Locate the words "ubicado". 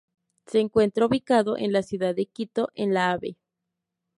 1.05-1.57